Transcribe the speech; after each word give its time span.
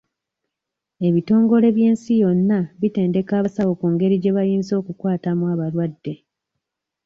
Ebitongole 1.07 1.67
by'ensi 1.75 2.13
yonna 2.21 2.59
bitendeka 2.81 3.31
abasawo 3.37 3.73
ku 3.79 3.85
ngeri 3.93 4.15
gye 4.21 4.35
bayinza 4.37 4.73
okukwatamu 4.81 5.43
abalwadde. 5.53 6.13